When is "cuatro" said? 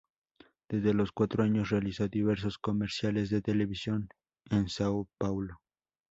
1.11-1.43